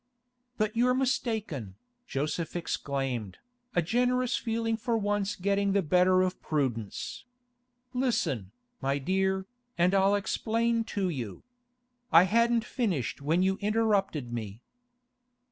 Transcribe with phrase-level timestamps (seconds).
[0.57, 1.75] 'But you're mistaken,'
[2.07, 3.37] Joseph exclaimed,
[3.75, 7.25] a generous feeling for once getting the better of prudence.
[7.93, 8.49] 'Listen,
[8.81, 9.45] my dear,
[9.77, 11.43] and I'll explain to you.
[12.11, 14.63] I hadn't finished when you interrupted me.